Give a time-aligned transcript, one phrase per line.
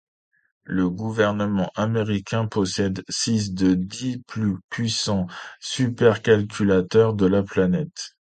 [0.63, 5.27] Le gouvernement américain possède six des dix plus puissants
[5.59, 8.15] supercalculateurs de la planète.